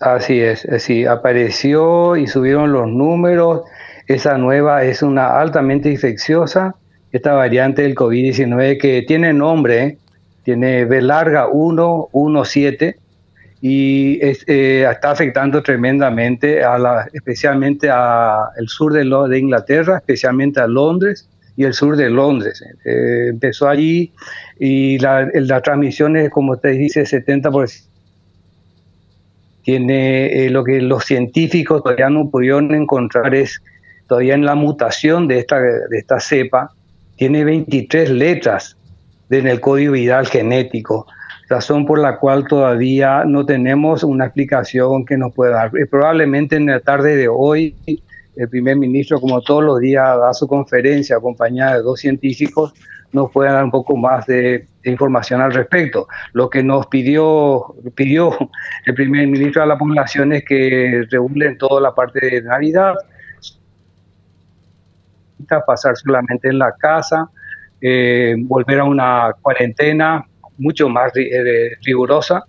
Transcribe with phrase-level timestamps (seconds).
[0.00, 3.62] Así es, sí, apareció y subieron los números.
[4.06, 6.76] Esa nueva es una altamente infecciosa,
[7.10, 9.98] esta variante del COVID-19 que tiene nombre, ¿eh?
[10.44, 12.96] tiene B larga 117
[13.60, 20.66] y eh, está afectando tremendamente, a la, especialmente al sur de, de, Inglaterra, especialmente a
[20.68, 22.62] Londres y el sur de Londres.
[22.84, 24.12] Eh, empezó allí
[24.60, 27.74] y la, la transmisión es, como usted dice, 70%
[29.68, 33.62] tiene eh, lo que los científicos todavía no pudieron encontrar es
[34.06, 36.70] todavía en la mutación de esta, de esta cepa,
[37.16, 38.78] tiene 23 letras
[39.28, 41.06] en el código viral genético,
[41.50, 45.76] razón por la cual todavía no tenemos una explicación que nos pueda dar.
[45.76, 47.76] Eh, probablemente en la tarde de hoy
[48.38, 52.72] el primer ministro, como todos los días, da su conferencia acompañada de dos científicos
[53.12, 56.08] nos pueda dar un poco más de, información al respecto.
[56.32, 58.30] Lo que nos pidió, pidió
[58.86, 62.94] el primer ministro a la población es que regulen toda la parte de Navidad,
[65.66, 67.28] pasar solamente en la casa,
[67.80, 70.24] eh, volver a una cuarentena
[70.58, 72.44] mucho más eh, rigurosa.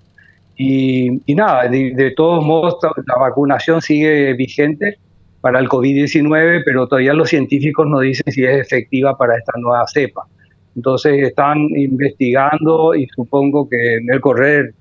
[0.56, 4.98] Y, nada, de, de, todos modos, la vacunación sigue vigente
[5.42, 9.86] para el COVID-19, pero todavía los científicos no dicen si es efectiva para esta nueva
[9.88, 10.28] cepa.
[10.76, 14.74] Entonces están investigando y supongo que en el correr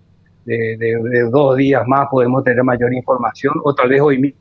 [0.44, 4.40] de, dos días más podemos tener mayor información o tal vez hoy mismo.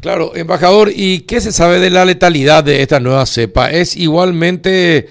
[0.00, 3.70] Claro, embajador, ¿y qué se sabe de la letalidad de esta nueva cepa?
[3.70, 5.08] ¿Es igualmente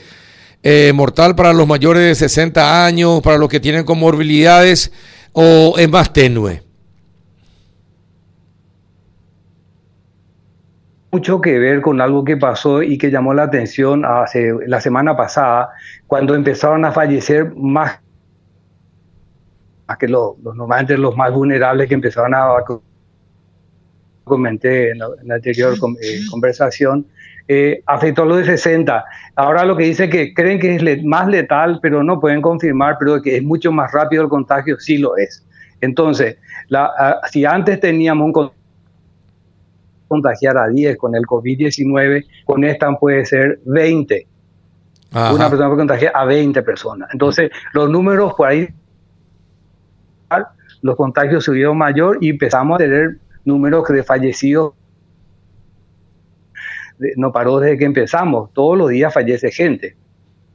[0.64, 4.92] eh, mortal para los mayores de 60 años, para los que tienen comorbilidades
[5.34, 6.62] o es más tenue?
[11.12, 15.16] Mucho que ver con algo que pasó y que llamó la atención hace la semana
[15.16, 15.70] pasada,
[16.08, 18.00] cuando empezaron a fallecer más,
[20.00, 22.48] que los, normalmente los más vulnerables que empezaron a
[24.24, 27.06] comenté en la, anterior eh, conversación,
[27.48, 29.04] eh, afectó a los de 60.
[29.36, 33.22] Ahora lo que dice que creen que es más letal, pero no pueden confirmar, pero
[33.22, 35.46] que es mucho más rápido el contagio, sí lo es.
[35.82, 36.38] Entonces,
[36.70, 38.52] la, si antes teníamos un
[40.12, 44.28] contagiar a 10 con el COVID-19, con esta puede ser 20.
[45.14, 47.10] Una persona puede contagiar a 20 personas.
[47.14, 48.68] Entonces, los números por ahí,
[50.82, 54.74] los contagios subieron mayor y empezamos a tener números de fallecidos.
[57.16, 58.52] No paró desde que empezamos.
[58.52, 59.96] Todos los días fallece gente.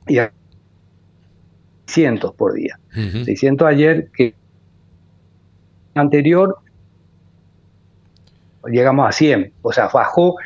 [0.06, 0.18] Y
[1.86, 2.78] cientos por día.
[2.92, 4.34] 600 ayer, que
[5.94, 6.58] anterior
[8.70, 10.36] llegamos a 100, o sea, bajó.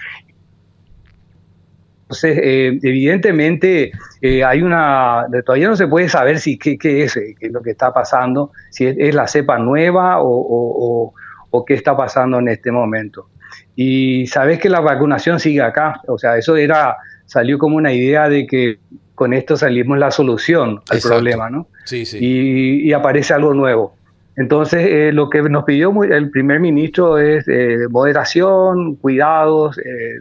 [2.02, 7.36] Entonces, eh, evidentemente, eh, hay una, todavía no se puede saber si qué, es, eh,
[7.38, 11.12] qué, es, lo que está pasando, si es, la cepa nueva o,
[11.50, 13.28] o, qué está pasando en este momento.
[13.76, 18.28] Y sabes que la vacunación sigue acá, o sea, eso era, salió como una idea
[18.28, 18.78] de que
[19.14, 21.68] con esto salimos la solución al problema, ¿no?
[21.84, 22.18] Sí, sí.
[22.20, 23.99] y aparece algo nuevo.
[24.40, 30.14] Entonces, eh, lo que nos pidió el primer ministro es eh, moderación, cuidados, eh,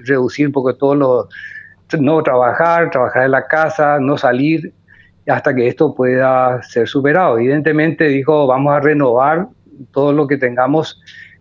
[0.00, 1.28] reducir un poco todo lo,
[1.98, 4.74] no trabajar, trabajar en la casa, no salir
[5.26, 7.38] hasta que esto pueda ser superado.
[7.38, 9.48] Evidentemente dijo, vamos a renovar
[9.90, 11.00] todo lo que tengamos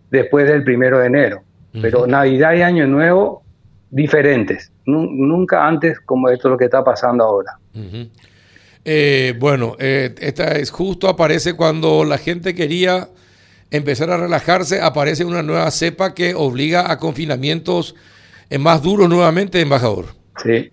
[0.09, 1.41] después del primero de enero.
[1.81, 3.43] Pero Navidad y Año Nuevo,
[3.89, 4.71] diferentes.
[4.85, 7.57] Nunca antes como esto lo que está pasando ahora.
[8.83, 13.09] Eh, bueno, eh, esta es justo aparece cuando la gente quería
[13.69, 17.95] empezar a relajarse, aparece una nueva cepa que obliga a confinamientos
[18.49, 20.05] eh, más duros nuevamente, embajador.
[20.43, 20.71] Sí.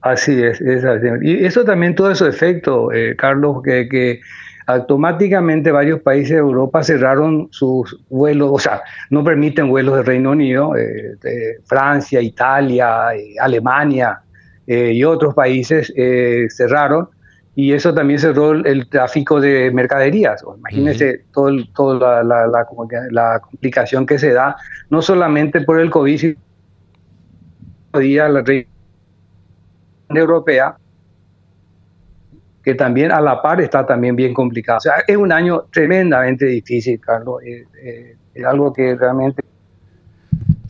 [0.00, 0.60] Así es,
[1.22, 4.20] Y eso también, todo su efecto, Carlos, que,
[4.66, 10.32] automáticamente varios países de Europa cerraron sus vuelos, o sea, no permiten vuelos de Reino
[10.32, 10.72] Unido,
[11.66, 14.22] Francia, Italia, Alemania,
[14.66, 17.08] eh, y otros países eh, cerraron
[17.54, 20.42] y eso también cerró el, tráfico de mercaderías.
[20.56, 24.56] Imagínense toda la, la, complicación que se da,
[24.88, 26.38] no solamente por el COVID, sino
[27.92, 28.66] la región
[30.08, 30.76] europea,
[32.64, 34.78] que también a la par está también bien complicada.
[34.78, 37.42] O sea, es un año tremendamente difícil, Carlos.
[37.44, 39.42] es algo que realmente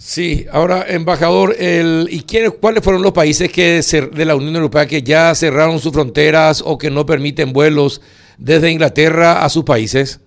[0.04, 2.26] Sí, ahora, embajador, el, ¿y
[2.60, 3.80] cuáles fueron los países que
[4.12, 8.02] de la Unión Europea que ya cerraron sus fronteras o que no permiten vuelos
[8.36, 10.20] desde Inglaterra a sus países?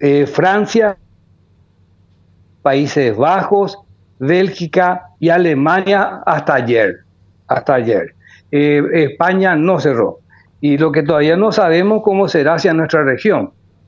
[0.00, 0.96] Eh, Francia,
[2.62, 3.78] Países Bajos,
[4.18, 7.00] Bélgica y Alemania hasta ayer.
[7.48, 8.14] Hasta ayer.
[8.50, 10.20] Eh, España no cerró.
[10.62, 13.52] y lo que todavía no sabemos cómo será hacia nuestra región.